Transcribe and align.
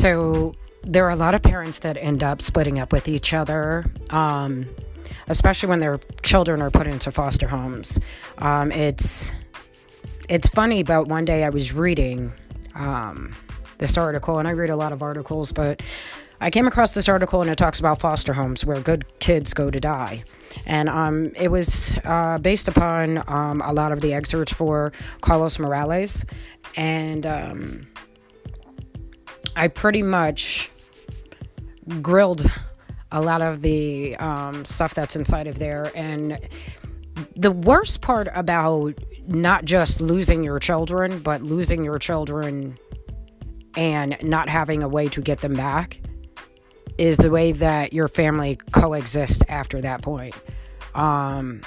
So 0.00 0.54
there 0.82 1.04
are 1.04 1.10
a 1.10 1.16
lot 1.16 1.34
of 1.34 1.42
parents 1.42 1.80
that 1.80 1.98
end 1.98 2.22
up 2.22 2.40
splitting 2.40 2.78
up 2.78 2.90
with 2.90 3.06
each 3.06 3.34
other, 3.34 3.84
um, 4.08 4.66
especially 5.28 5.68
when 5.68 5.80
their 5.80 6.00
children 6.22 6.62
are 6.62 6.70
put 6.70 6.86
into 6.86 7.10
foster 7.10 7.46
homes. 7.46 8.00
Um, 8.38 8.72
it's 8.72 9.30
it's 10.26 10.48
funny, 10.48 10.84
but 10.84 11.08
one 11.08 11.26
day 11.26 11.44
I 11.44 11.50
was 11.50 11.74
reading 11.74 12.32
um, 12.74 13.36
this 13.76 13.98
article, 13.98 14.38
and 14.38 14.48
I 14.48 14.52
read 14.52 14.70
a 14.70 14.74
lot 14.76 14.94
of 14.94 15.02
articles, 15.02 15.52
but 15.52 15.82
I 16.40 16.48
came 16.48 16.66
across 16.66 16.94
this 16.94 17.06
article 17.06 17.42
and 17.42 17.50
it 17.50 17.58
talks 17.58 17.78
about 17.78 18.00
foster 18.00 18.32
homes 18.32 18.64
where 18.64 18.80
good 18.80 19.04
kids 19.18 19.52
go 19.52 19.70
to 19.70 19.80
die. 19.80 20.24
And 20.64 20.88
um, 20.88 21.32
it 21.36 21.48
was 21.48 21.98
uh, 22.04 22.38
based 22.38 22.68
upon 22.68 23.22
um, 23.28 23.60
a 23.60 23.74
lot 23.74 23.92
of 23.92 24.00
the 24.00 24.14
excerpts 24.14 24.54
for 24.54 24.92
Carlos 25.20 25.58
Morales. 25.58 26.24
And 26.74 27.26
um, 27.26 27.86
I 29.60 29.68
pretty 29.68 30.02
much 30.02 30.70
grilled 32.00 32.50
a 33.12 33.20
lot 33.20 33.42
of 33.42 33.60
the 33.60 34.16
um, 34.16 34.64
stuff 34.64 34.94
that's 34.94 35.16
inside 35.16 35.46
of 35.46 35.58
there. 35.58 35.92
And 35.94 36.38
the 37.36 37.50
worst 37.50 38.00
part 38.00 38.28
about 38.34 38.94
not 39.26 39.66
just 39.66 40.00
losing 40.00 40.42
your 40.42 40.60
children, 40.60 41.18
but 41.18 41.42
losing 41.42 41.84
your 41.84 41.98
children 41.98 42.78
and 43.76 44.16
not 44.22 44.48
having 44.48 44.82
a 44.82 44.88
way 44.88 45.10
to 45.10 45.20
get 45.20 45.42
them 45.42 45.52
back 45.52 46.00
is 46.96 47.18
the 47.18 47.28
way 47.28 47.52
that 47.52 47.92
your 47.92 48.08
family 48.08 48.56
coexists 48.72 49.42
after 49.46 49.82
that 49.82 50.00
point. 50.00 50.34
Um, 50.94 51.60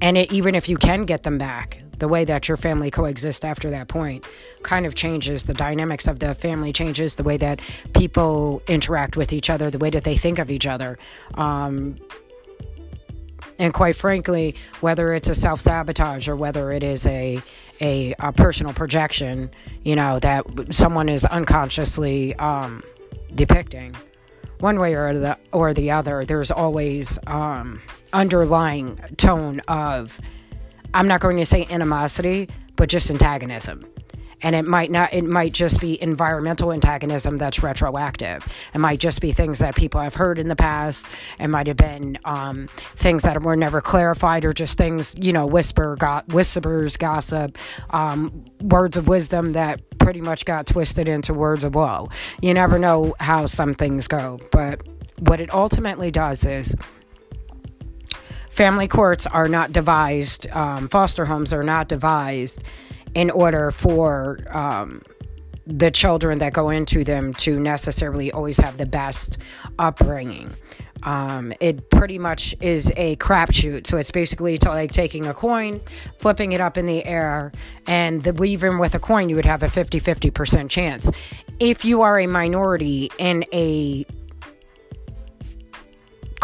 and 0.00 0.16
it, 0.16 0.30
even 0.30 0.54
if 0.54 0.68
you 0.68 0.76
can 0.76 1.06
get 1.06 1.24
them 1.24 1.38
back, 1.38 1.82
the 1.98 2.08
way 2.08 2.24
that 2.24 2.48
your 2.48 2.56
family 2.56 2.90
coexists 2.90 3.44
after 3.44 3.70
that 3.70 3.88
point 3.88 4.26
kind 4.62 4.86
of 4.86 4.94
changes. 4.94 5.44
The 5.44 5.54
dynamics 5.54 6.06
of 6.06 6.18
the 6.18 6.34
family 6.34 6.72
changes, 6.72 7.16
the 7.16 7.22
way 7.22 7.36
that 7.38 7.60
people 7.94 8.62
interact 8.68 9.16
with 9.16 9.32
each 9.32 9.50
other, 9.50 9.70
the 9.70 9.78
way 9.78 9.90
that 9.90 10.04
they 10.04 10.16
think 10.16 10.38
of 10.38 10.50
each 10.50 10.66
other. 10.66 10.98
Um, 11.34 11.96
and 13.58 13.72
quite 13.72 13.94
frankly, 13.94 14.56
whether 14.80 15.12
it's 15.12 15.28
a 15.28 15.34
self 15.34 15.60
sabotage 15.60 16.28
or 16.28 16.34
whether 16.34 16.72
it 16.72 16.82
is 16.82 17.06
a, 17.06 17.40
a, 17.80 18.14
a 18.18 18.32
personal 18.32 18.72
projection, 18.72 19.50
you 19.82 19.94
know, 19.94 20.18
that 20.18 20.44
someone 20.70 21.08
is 21.08 21.24
unconsciously 21.24 22.34
um, 22.36 22.82
depicting 23.34 23.94
one 24.64 24.78
way 24.78 24.94
or 24.94 25.18
the 25.18 25.38
or 25.52 25.74
the 25.74 25.90
other, 25.90 26.24
there's 26.24 26.50
always 26.50 27.18
um, 27.26 27.82
underlying 28.12 28.96
tone 29.16 29.60
of 29.68 30.18
I'm 30.94 31.08
not 31.08 31.20
going 31.20 31.36
to 31.38 31.46
say 31.46 31.66
animosity, 31.68 32.48
but 32.76 32.88
just 32.88 33.10
antagonism. 33.10 33.84
And 34.42 34.54
it 34.54 34.66
might 34.66 34.90
not, 34.90 35.12
it 35.12 35.24
might 35.24 35.52
just 35.54 35.80
be 35.80 36.00
environmental 36.02 36.70
antagonism 36.70 37.38
that's 37.38 37.62
retroactive. 37.62 38.46
It 38.74 38.78
might 38.78 39.00
just 39.00 39.22
be 39.22 39.32
things 39.32 39.58
that 39.60 39.74
people 39.74 40.00
have 40.02 40.14
heard 40.14 40.38
in 40.38 40.48
the 40.48 40.56
past. 40.56 41.06
It 41.40 41.48
might 41.48 41.66
have 41.66 41.78
been 41.78 42.18
um, 42.26 42.68
things 42.94 43.22
that 43.22 43.42
were 43.42 43.56
never 43.56 43.80
clarified 43.80 44.44
or 44.44 44.52
just 44.52 44.76
things, 44.76 45.14
you 45.18 45.32
know, 45.32 45.46
whisper, 45.46 45.96
got, 45.96 46.28
whispers, 46.28 46.96
gossip, 46.98 47.56
um, 47.90 48.44
words 48.60 48.98
of 48.98 49.08
wisdom 49.08 49.52
that 49.52 49.80
pretty 49.98 50.20
much 50.20 50.44
got 50.44 50.66
twisted 50.66 51.08
into 51.08 51.32
words 51.32 51.64
of 51.64 51.74
woe. 51.74 52.10
You 52.42 52.52
never 52.52 52.78
know 52.78 53.14
how 53.18 53.46
some 53.46 53.74
things 53.74 54.08
go. 54.08 54.38
But 54.52 54.86
what 55.20 55.40
it 55.40 55.52
ultimately 55.54 56.10
does 56.10 56.44
is 56.44 56.74
family 58.54 58.86
courts 58.86 59.26
are 59.26 59.48
not 59.48 59.72
devised, 59.72 60.48
um, 60.52 60.88
foster 60.88 61.24
homes 61.24 61.52
are 61.52 61.64
not 61.64 61.88
devised 61.88 62.62
in 63.14 63.30
order 63.30 63.72
for 63.72 64.38
um, 64.50 65.02
the 65.66 65.90
children 65.90 66.38
that 66.38 66.52
go 66.52 66.70
into 66.70 67.02
them 67.04 67.34
to 67.34 67.58
necessarily 67.58 68.30
always 68.30 68.56
have 68.58 68.78
the 68.78 68.86
best 68.86 69.38
upbringing. 69.78 70.50
Um, 71.02 71.52
it 71.60 71.90
pretty 71.90 72.18
much 72.18 72.54
is 72.60 72.92
a 72.96 73.16
crapshoot. 73.16 73.86
So 73.86 73.96
it's 73.96 74.10
basically 74.10 74.56
to 74.58 74.68
like 74.68 74.92
taking 74.92 75.26
a 75.26 75.34
coin, 75.34 75.80
flipping 76.18 76.52
it 76.52 76.60
up 76.60 76.78
in 76.78 76.86
the 76.86 77.04
air, 77.04 77.52
and 77.86 78.22
the, 78.22 78.42
even 78.44 78.78
with 78.78 78.94
a 78.94 78.98
coin, 78.98 79.28
you 79.28 79.36
would 79.36 79.44
have 79.44 79.62
a 79.62 79.68
50 79.68 80.00
50% 80.00 80.70
chance. 80.70 81.10
If 81.58 81.84
you 81.84 82.02
are 82.02 82.18
a 82.20 82.26
minority 82.26 83.10
in 83.18 83.44
a 83.52 84.06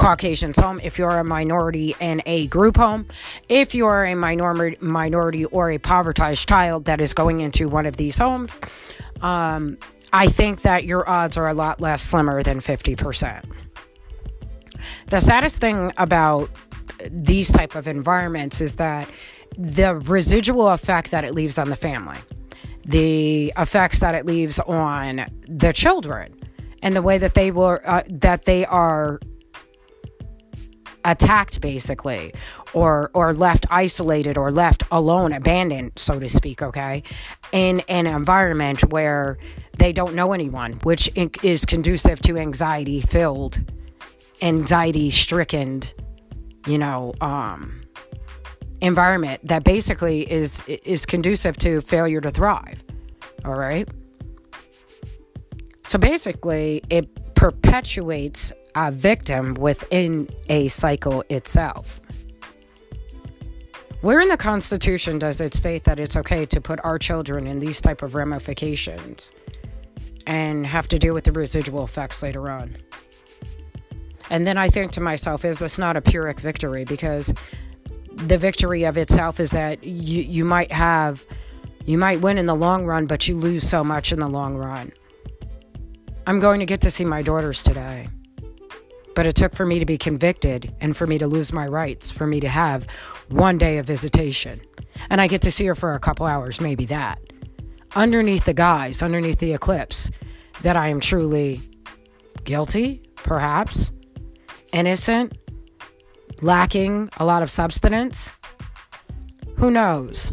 Caucasians 0.00 0.58
home, 0.58 0.80
if 0.82 0.98
you're 0.98 1.18
a 1.18 1.24
minority 1.24 1.94
in 2.00 2.22
a 2.24 2.46
group 2.46 2.78
home, 2.78 3.06
if 3.50 3.74
you're 3.74 4.06
a 4.06 4.14
minor- 4.14 4.74
minority 4.80 5.44
or 5.44 5.68
a 5.68 5.74
impoverished 5.74 6.48
child 6.48 6.86
that 6.86 7.02
is 7.02 7.12
going 7.12 7.42
into 7.42 7.68
one 7.68 7.84
of 7.84 7.98
these 7.98 8.16
homes, 8.16 8.58
um, 9.20 9.76
I 10.10 10.26
think 10.28 10.62
that 10.62 10.84
your 10.84 11.06
odds 11.08 11.36
are 11.36 11.48
a 11.48 11.52
lot 11.52 11.82
less 11.82 12.00
slimmer 12.00 12.42
than 12.42 12.60
50%. 12.60 13.44
The 15.08 15.20
saddest 15.20 15.60
thing 15.60 15.92
about 15.98 16.48
these 17.10 17.52
type 17.52 17.74
of 17.74 17.86
environments 17.86 18.62
is 18.62 18.76
that 18.76 19.06
the 19.58 19.96
residual 19.96 20.70
effect 20.70 21.10
that 21.10 21.24
it 21.24 21.34
leaves 21.34 21.58
on 21.58 21.68
the 21.68 21.76
family, 21.76 22.16
the 22.86 23.52
effects 23.58 23.98
that 23.98 24.14
it 24.14 24.24
leaves 24.24 24.58
on 24.60 25.26
the 25.46 25.74
children, 25.74 26.34
and 26.82 26.96
the 26.96 27.02
way 27.02 27.18
that 27.18 27.34
they 27.34 27.50
were 27.50 27.86
uh, 27.86 28.02
that 28.08 28.46
they 28.46 28.64
are 28.64 29.20
attacked 31.04 31.60
basically 31.60 32.32
or 32.72 33.10
or 33.14 33.32
left 33.32 33.66
isolated 33.70 34.36
or 34.36 34.50
left 34.50 34.82
alone 34.90 35.32
abandoned 35.32 35.92
so 35.96 36.18
to 36.18 36.28
speak 36.28 36.62
okay 36.62 37.02
in 37.52 37.80
an 37.88 38.06
environment 38.06 38.92
where 38.92 39.38
they 39.78 39.92
don't 39.92 40.14
know 40.14 40.32
anyone 40.32 40.74
which 40.82 41.10
is 41.42 41.64
conducive 41.64 42.20
to 42.20 42.36
anxiety 42.36 43.00
filled 43.00 43.62
anxiety 44.42 45.10
stricken 45.10 45.82
you 46.66 46.76
know 46.76 47.14
um 47.20 47.80
environment 48.80 49.40
that 49.46 49.64
basically 49.64 50.30
is 50.30 50.62
is 50.66 51.06
conducive 51.06 51.56
to 51.56 51.80
failure 51.80 52.20
to 52.20 52.30
thrive 52.30 52.82
all 53.44 53.54
right? 53.54 53.88
So 55.84 55.98
basically 55.98 56.82
it 56.90 57.34
perpetuates 57.34 58.52
a 58.74 58.90
victim 58.90 59.54
within 59.54 60.28
a 60.48 60.68
cycle 60.68 61.24
itself. 61.28 62.00
Where 64.00 64.20
in 64.20 64.28
the 64.28 64.36
Constitution 64.36 65.18
does 65.18 65.40
it 65.40 65.52
state 65.52 65.84
that 65.84 66.00
it's 66.00 66.16
okay 66.16 66.46
to 66.46 66.60
put 66.60 66.80
our 66.84 66.98
children 66.98 67.46
in 67.46 67.60
these 67.60 67.82
type 67.82 68.00
of 68.00 68.14
ramifications 68.14 69.30
and 70.26 70.66
have 70.66 70.88
to 70.88 70.98
deal 70.98 71.12
with 71.12 71.24
the 71.24 71.32
residual 71.32 71.84
effects 71.84 72.22
later 72.22 72.50
on? 72.50 72.76
And 74.30 74.46
then 74.46 74.56
I 74.56 74.70
think 74.70 74.92
to 74.92 75.00
myself, 75.00 75.44
is 75.44 75.58
this 75.58 75.78
not 75.78 75.96
a 75.96 76.00
Pyrrhic 76.00 76.40
victory? 76.40 76.84
Because 76.84 77.34
the 78.14 78.38
victory 78.38 78.84
of 78.84 78.96
itself 78.96 79.38
is 79.38 79.50
that 79.50 79.84
you, 79.84 80.22
you 80.22 80.44
might 80.44 80.72
have, 80.72 81.24
you 81.84 81.98
might 81.98 82.20
win 82.20 82.38
in 82.38 82.46
the 82.46 82.54
long 82.54 82.86
run, 82.86 83.06
but 83.06 83.28
you 83.28 83.36
lose 83.36 83.68
so 83.68 83.84
much 83.84 84.12
in 84.12 84.20
the 84.20 84.28
long 84.28 84.56
run. 84.56 84.92
I'm 86.26 86.38
going 86.38 86.60
to 86.60 86.66
get 86.66 86.80
to 86.82 86.90
see 86.90 87.04
my 87.04 87.22
daughters 87.22 87.62
today. 87.62 88.08
But 89.14 89.26
it 89.26 89.34
took 89.34 89.54
for 89.54 89.66
me 89.66 89.78
to 89.78 89.86
be 89.86 89.98
convicted 89.98 90.74
and 90.80 90.96
for 90.96 91.06
me 91.06 91.18
to 91.18 91.26
lose 91.26 91.52
my 91.52 91.66
rights, 91.66 92.10
for 92.10 92.26
me 92.26 92.40
to 92.40 92.48
have 92.48 92.86
one 93.28 93.58
day 93.58 93.78
of 93.78 93.86
visitation. 93.86 94.60
And 95.08 95.20
I 95.20 95.26
get 95.26 95.42
to 95.42 95.50
see 95.50 95.66
her 95.66 95.74
for 95.74 95.94
a 95.94 95.98
couple 95.98 96.26
hours, 96.26 96.60
maybe 96.60 96.84
that. 96.86 97.18
Underneath 97.96 98.44
the 98.44 98.54
guise, 98.54 99.02
underneath 99.02 99.38
the 99.38 99.52
eclipse, 99.52 100.10
that 100.62 100.76
I 100.76 100.88
am 100.88 101.00
truly 101.00 101.60
guilty, 102.44 103.02
perhaps, 103.16 103.92
innocent, 104.72 105.36
lacking 106.40 107.10
a 107.16 107.24
lot 107.24 107.42
of 107.42 107.50
substance. 107.50 108.32
Who 109.56 109.70
knows? 109.70 110.32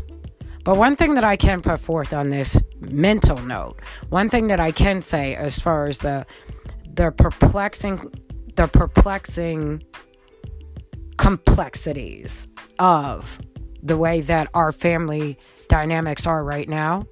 But 0.63 0.77
one 0.77 0.95
thing 0.95 1.13
that 1.13 1.23
I 1.23 1.37
can 1.37 1.61
put 1.61 1.79
forth 1.79 2.13
on 2.13 2.29
this 2.29 2.59
mental 2.79 3.37
note, 3.37 3.79
one 4.09 4.29
thing 4.29 4.47
that 4.47 4.59
I 4.59 4.71
can 4.71 5.01
say 5.01 5.33
as 5.35 5.59
far 5.59 5.85
as 5.87 5.99
the 5.99 6.25
the 6.93 7.11
perplexing 7.11 8.11
the 8.57 8.67
perplexing 8.67 9.83
complexities 11.17 12.47
of 12.79 13.39
the 13.83 13.95
way 13.95 14.19
that 14.21 14.49
our 14.55 14.71
family 14.71 15.37
dynamics 15.69 16.25
are 16.25 16.43
right 16.43 16.67
now. 16.67 17.05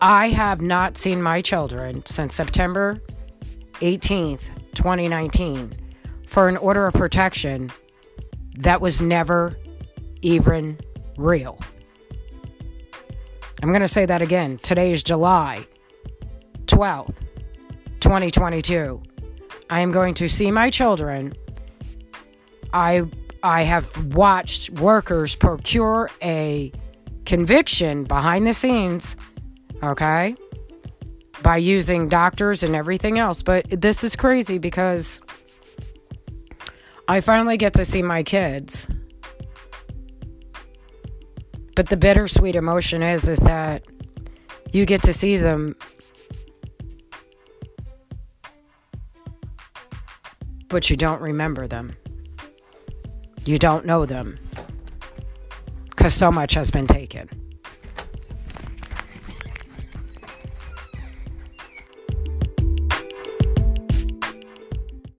I 0.00 0.30
have 0.30 0.60
not 0.60 0.96
seen 0.96 1.22
my 1.22 1.40
children 1.40 2.04
since 2.04 2.34
September 2.34 3.00
18th, 3.74 4.50
2019, 4.74 5.72
for 6.26 6.48
an 6.48 6.56
order 6.56 6.88
of 6.88 6.94
protection 6.94 7.70
that 8.58 8.80
was 8.80 9.00
never 9.00 9.56
even 10.22 10.80
real. 11.16 11.60
I'm 13.62 13.68
going 13.68 13.82
to 13.82 13.88
say 13.88 14.04
that 14.04 14.20
again. 14.20 14.58
Today 14.58 14.90
is 14.90 15.04
July 15.04 15.64
12th, 16.66 17.14
2022. 18.00 19.00
I 19.72 19.80
am 19.80 19.90
going 19.90 20.14
to 20.14 20.28
see 20.28 20.50
my 20.50 20.70
children. 20.70 21.32
I 22.72 23.04
I 23.42 23.62
have 23.62 24.14
watched 24.14 24.70
workers 24.70 25.34
procure 25.34 26.10
a 26.22 26.70
conviction 27.24 28.04
behind 28.04 28.46
the 28.46 28.54
scenes, 28.54 29.16
okay? 29.82 30.36
by 31.42 31.56
using 31.56 32.08
doctors 32.08 32.62
and 32.62 32.74
everything 32.74 33.18
else. 33.18 33.42
But 33.42 33.66
this 33.68 34.04
is 34.04 34.16
crazy 34.16 34.58
because 34.58 35.20
I 37.08 37.20
finally 37.20 37.56
get 37.56 37.74
to 37.74 37.84
see 37.84 38.02
my 38.02 38.22
kids. 38.22 38.86
But 41.74 41.88
the 41.88 41.96
bittersweet 41.96 42.54
emotion 42.54 43.02
is 43.02 43.28
is 43.28 43.40
that 43.40 43.84
you 44.72 44.86
get 44.86 45.02
to 45.04 45.12
see 45.12 45.36
them 45.36 45.74
but 50.72 50.88
you 50.88 50.96
don't 50.96 51.20
remember 51.20 51.68
them. 51.68 51.94
You 53.44 53.58
don't 53.58 53.84
know 53.84 54.06
them 54.06 54.38
because 55.90 56.14
so 56.14 56.32
much 56.32 56.54
has 56.54 56.70
been 56.70 56.86
taken. 56.86 57.28